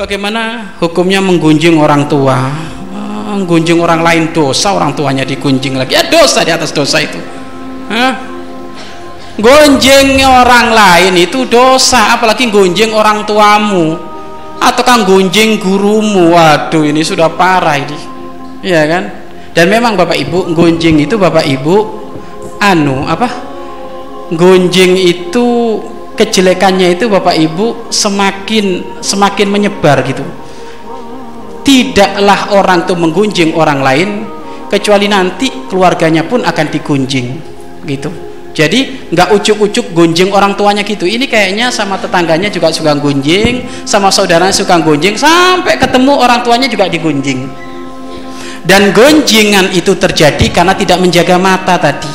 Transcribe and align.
Bagaimana 0.00 0.76
hukumnya 0.76 1.24
menggunjing 1.24 1.80
orang 1.80 2.04
tua? 2.04 2.36
Menggunjing 3.32 3.80
orang 3.80 4.04
lain 4.04 4.28
dosa, 4.36 4.76
orang 4.76 4.92
tuanya 4.92 5.24
digunjing 5.24 5.80
lagi. 5.80 5.96
Ya 5.96 6.04
dosa 6.04 6.44
di 6.44 6.52
atas 6.52 6.68
dosa 6.76 7.00
itu. 7.00 7.16
Hah? 7.88 8.29
Gonjing 9.40 10.20
orang 10.20 10.76
lain 10.76 11.16
itu 11.16 11.48
dosa, 11.48 12.12
apalagi 12.12 12.52
gonjing 12.52 12.92
orang 12.92 13.24
tuamu 13.24 13.96
atau 14.60 14.82
kan 14.84 15.08
gonjing 15.08 15.56
gurumu. 15.56 16.36
Waduh, 16.36 16.84
ini 16.84 17.00
sudah 17.00 17.32
parah 17.32 17.80
ini. 17.80 17.96
Iya 18.60 18.84
kan? 18.84 19.02
Dan 19.56 19.72
memang 19.72 19.96
Bapak 19.96 20.14
Ibu, 20.20 20.52
gonjing 20.52 21.00
itu 21.00 21.16
Bapak 21.16 21.48
Ibu 21.48 21.76
anu 22.60 23.08
apa? 23.08 23.28
Gonjing 24.30 24.94
itu 24.94 25.80
kejelekannya 26.20 27.00
itu 27.00 27.08
Bapak 27.08 27.32
Ibu 27.32 27.88
semakin 27.88 29.00
semakin 29.00 29.48
menyebar 29.48 30.04
gitu 30.04 30.20
tidaklah 31.64 32.52
orang 32.52 32.84
tuh 32.84 32.96
menggunjing 32.98 33.56
orang 33.56 33.80
lain 33.80 34.08
kecuali 34.68 35.08
nanti 35.08 35.66
keluarganya 35.70 36.24
pun 36.28 36.44
akan 36.44 36.66
digunjing 36.68 37.26
gitu 37.88 38.29
jadi 38.50 39.10
nggak 39.14 39.28
ucuk-ucuk 39.38 39.94
gunjing 39.94 40.34
orang 40.34 40.58
tuanya 40.58 40.82
gitu. 40.82 41.06
Ini 41.06 41.30
kayaknya 41.30 41.70
sama 41.70 41.94
tetangganya 42.02 42.50
juga 42.50 42.74
suka 42.74 42.98
gunjing 42.98 43.86
sama 43.86 44.10
saudaranya 44.10 44.54
suka 44.54 44.74
gunjing 44.82 45.14
sampai 45.14 45.78
ketemu 45.78 46.18
orang 46.18 46.42
tuanya 46.42 46.66
juga 46.66 46.90
digunjing. 46.90 47.46
Dan 48.66 48.92
gonjingan 48.92 49.72
itu 49.72 49.96
terjadi 49.96 50.50
karena 50.52 50.74
tidak 50.76 50.98
menjaga 51.00 51.38
mata 51.38 51.78
tadi. 51.78 52.12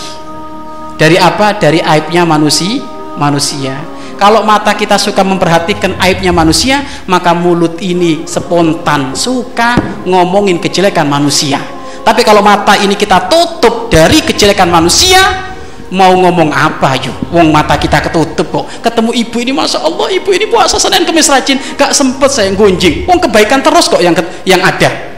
Dari 0.95 1.19
apa? 1.19 1.55
dari 1.59 1.83
aibnya 1.83 2.23
manusia 2.23 2.79
manusia. 3.15 3.75
Kalau 4.15 4.47
mata 4.47 4.71
kita 4.71 4.95
suka 4.95 5.27
memperhatikan 5.27 5.99
aibnya 5.99 6.31
manusia 6.31 6.83
maka 7.07 7.35
mulut 7.35 7.79
ini 7.83 8.23
spontan 8.23 9.11
suka 9.15 9.75
ngomongin 10.07 10.59
kejelekan 10.59 11.07
manusia. 11.07 11.59
Tapi 12.05 12.21
kalau 12.21 12.39
mata 12.45 12.77
ini 12.79 12.95
kita 12.95 13.27
tutup 13.27 13.91
dari 13.91 14.21
kejelekan 14.23 14.69
manusia 14.71 15.44
mau 15.93 16.17
ngomong 16.17 16.49
apa 16.49 16.97
yuk 16.97 17.13
wong 17.29 17.53
mata 17.53 17.77
kita 17.77 18.01
ketutup 18.01 18.47
kok. 18.49 18.65
Ketemu 18.81 19.11
ibu 19.13 19.37
ini 19.41 19.51
masa 19.53 19.81
Allah 19.81 20.09
ibu 20.09 20.29
ini 20.33 20.49
puasa 20.49 20.81
Senin 20.81 21.05
Kamis 21.05 21.29
rajin. 21.29 21.57
Gak 21.77 21.93
sempet 21.93 22.29
saya 22.31 22.49
gunjing 22.53 23.05
wong 23.05 23.21
kebaikan 23.21 23.61
terus 23.61 23.85
kok 23.85 24.01
yang 24.01 24.15
yang 24.47 24.61
ada. 24.63 25.13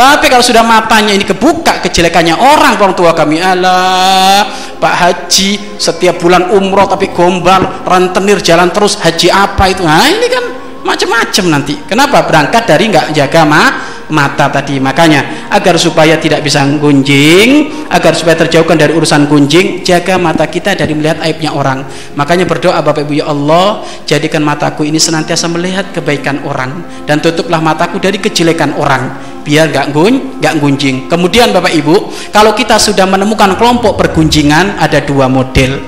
Tapi 0.00 0.32
kalau 0.32 0.40
sudah 0.40 0.64
matanya 0.64 1.12
ini 1.12 1.28
kebuka 1.28 1.84
kejelekannya 1.84 2.32
orang 2.32 2.80
orang 2.80 2.96
tua 2.96 3.12
kami 3.12 3.36
Allah 3.36 4.48
Pak 4.80 4.94
Haji 4.96 5.76
setiap 5.76 6.16
bulan 6.16 6.48
umroh 6.56 6.88
tapi 6.88 7.12
gombal 7.12 7.84
rentenir 7.84 8.40
jalan 8.40 8.72
terus 8.72 8.96
haji 8.96 9.28
apa 9.28 9.68
itu? 9.68 9.84
Nah 9.84 10.08
ini 10.08 10.24
kan 10.32 10.44
macam-macam 10.80 11.44
nanti. 11.52 11.76
Kenapa? 11.84 12.24
Berangkat 12.24 12.64
dari 12.64 12.88
nggak 12.88 13.12
jaga 13.12 13.44
ma 13.44 13.64
mata 14.10 14.50
tadi. 14.50 14.76
Makanya 14.76 15.48
agar 15.50 15.78
supaya 15.80 16.18
tidak 16.20 16.44
bisa 16.44 16.62
gunjing 16.78 17.70
agar 17.90 18.14
supaya 18.14 18.38
terjauhkan 18.46 18.78
dari 18.78 18.94
urusan 18.94 19.26
gunjing 19.26 19.82
jaga 19.82 20.20
mata 20.20 20.46
kita 20.46 20.78
dari 20.78 20.94
melihat 20.94 21.18
aibnya 21.24 21.50
orang. 21.50 21.82
Makanya 22.14 22.46
berdoa 22.46 22.78
Bapak 22.78 23.06
Ibu 23.06 23.22
ya 23.22 23.26
Allah 23.30 23.82
jadikan 24.06 24.46
mataku 24.46 24.86
ini 24.86 24.98
senantiasa 24.98 25.50
melihat 25.50 25.90
kebaikan 25.90 26.42
orang 26.46 26.84
dan 27.06 27.18
tutuplah 27.18 27.58
mataku 27.58 27.98
dari 27.98 28.22
kejelekan 28.22 28.76
orang. 28.78 29.18
Biar 29.40 29.72
nggak 29.72 29.86
gun 29.96 30.38
nggak 30.38 30.54
gunjing 30.60 31.08
kemudian 31.08 31.48
bapak 31.48 31.72
ibu 31.72 32.12
kalau 32.28 32.52
kita 32.52 32.76
sudah 32.76 33.08
menemukan 33.08 33.56
kelompok 33.56 33.96
pergunjingan 33.96 34.76
ada 34.76 35.00
dua 35.00 35.32
model. 35.32 35.80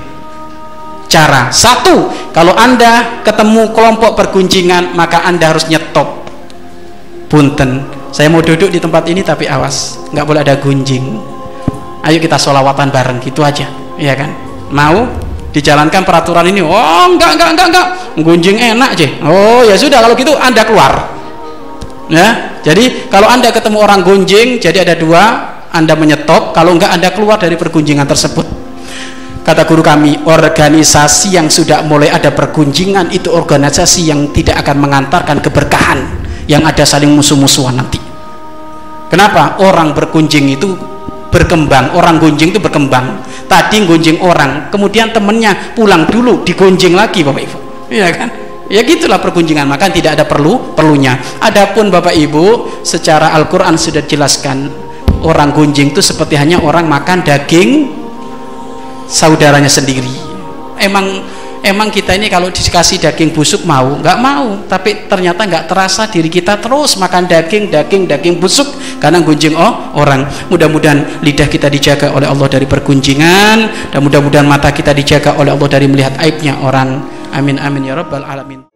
Cara. 1.05 1.53
Satu 1.53 2.09
kalau 2.33 2.57
anda 2.57 3.21
ketemu 3.21 3.69
kelompok 3.77 4.17
pergunjingan 4.17 4.97
maka 4.97 5.21
anda 5.21 5.53
harus 5.53 5.69
nyetop. 5.69 6.25
Punten 7.29 8.02
saya 8.13 8.29
mau 8.29 8.45
duduk 8.45 8.69
di 8.69 8.77
tempat 8.77 9.09
ini 9.09 9.25
tapi 9.25 9.49
awas 9.49 9.97
nggak 10.13 10.21
boleh 10.21 10.45
ada 10.45 10.53
gunjing. 10.61 11.17
Ayo 12.05 12.21
kita 12.21 12.37
solawatan 12.37 12.93
bareng 12.93 13.17
gitu 13.25 13.41
aja 13.41 13.65
iya 13.97 14.13
kan? 14.13 14.29
Mau 14.69 15.09
dijalankan 15.49 16.05
peraturan 16.05 16.45
ini? 16.45 16.61
Oh 16.61 17.09
enggak 17.09 17.33
enggak 17.33 17.49
enggak 17.57 17.67
enggak 17.73 17.87
gunjing 18.21 18.61
enak 18.61 18.93
aja. 18.93 19.07
Oh 19.25 19.65
ya 19.65 19.73
sudah 19.73 19.97
kalau 19.97 20.13
gitu 20.13 20.29
anda 20.37 20.61
keluar. 20.61 21.09
Ya 22.05 22.61
jadi 22.61 23.09
kalau 23.09 23.25
anda 23.25 23.49
ketemu 23.49 23.81
orang 23.81 24.05
gunjing 24.05 24.61
jadi 24.61 24.85
ada 24.85 24.93
dua 24.93 25.23
anda 25.73 25.97
menyetop. 25.97 26.53
Kalau 26.53 26.77
enggak 26.77 26.93
anda 26.93 27.09
keluar 27.17 27.41
dari 27.41 27.57
pergunjingan 27.57 28.05
tersebut. 28.05 28.45
Kata 29.41 29.65
guru 29.65 29.81
kami 29.81 30.21
organisasi 30.21 31.33
yang 31.33 31.49
sudah 31.49 31.81
mulai 31.81 32.13
ada 32.13 32.29
pergunjingan 32.29 33.09
itu 33.09 33.33
organisasi 33.33 34.05
yang 34.05 34.29
tidak 34.29 34.61
akan 34.61 34.85
mengantarkan 34.85 35.41
keberkahan. 35.41 35.99
Yang 36.43 36.63
ada 36.75 36.83
saling 36.83 37.11
musuh-musuhan 37.15 37.79
nanti 37.79 38.02
kenapa? 39.07 39.59
Orang 39.63 39.95
berkunjing 39.97 40.47
itu 40.53 40.93
berkembang 41.33 41.97
orang 41.97 42.21
gunjing 42.21 42.53
itu 42.53 42.61
berkembang. 42.61 43.25
Tadi 43.49 43.81
gunjing 43.89 44.21
orang 44.21 44.69
kemudian 44.69 45.09
temennya 45.09 45.73
pulang 45.73 46.05
dulu 46.05 46.45
digunjing 46.45 46.93
lagi 46.93 47.25
bapak 47.25 47.41
ibu. 47.41 47.57
Iya 47.89 48.07
kan? 48.13 48.29
Ya 48.71 48.85
gitulah 48.85 49.19
perkunjingan 49.19 49.65
maka 49.65 49.89
tidak 49.89 50.21
ada 50.21 50.25
perlu 50.29 50.73
perlunya. 50.73 51.19
Adapun 51.43 51.91
Bapak 51.91 52.15
Ibu 52.15 52.79
secara 52.81 53.35
Al-Qur'an 53.35 53.75
sudah 53.75 54.01
jelaskan 54.07 54.71
orang 55.21 55.51
gunjing 55.51 55.91
itu 55.91 55.99
seperti 55.99 56.39
hanya 56.39 56.63
orang 56.63 56.87
makan 56.87 57.21
daging 57.21 57.91
saudaranya 59.05 59.69
sendiri. 59.69 60.09
Emang 60.79 61.21
emang 61.63 61.89
kita 61.89 62.13
ini 62.19 62.27
kalau 62.27 62.51
dikasih 62.51 62.99
daging 62.99 63.31
busuk 63.31 63.63
mau? 63.63 63.95
Nggak 63.97 64.17
mau. 64.19 64.67
Tapi 64.67 65.07
ternyata 65.07 65.47
nggak 65.47 65.65
terasa 65.71 66.05
diri 66.11 66.27
kita 66.27 66.59
terus 66.59 66.99
makan 66.99 67.25
daging 67.25 67.71
daging 67.71 68.03
daging 68.05 68.35
busuk. 68.37 68.67
Karena 68.99 69.23
gunjing 69.23 69.55
oh 69.55 69.95
orang. 69.95 70.27
Mudah-mudahan 70.51 71.23
lidah 71.23 71.47
kita 71.47 71.71
dijaga 71.71 72.11
oleh 72.11 72.27
Allah 72.27 72.47
dari 72.51 72.67
pergunjingan. 72.67 73.89
Dan 73.95 73.99
mudah-mudahan 74.03 74.45
mata 74.45 74.69
kita 74.75 74.91
dijaga 74.91 75.39
oleh 75.39 75.55
Allah 75.55 75.69
dari 75.71 75.87
melihat 75.87 76.19
aibnya 76.19 76.59
orang. 76.59 77.01
Amin 77.33 77.57
amin 77.57 77.89
ya 77.89 77.97
rabbal 77.97 78.27
alamin. 78.27 78.72